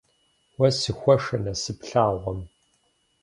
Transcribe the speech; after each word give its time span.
Уэ 0.59 0.67
сыхуэшэ 0.79 1.37
насып 1.43 1.79
лъагъуэм. 1.89 2.39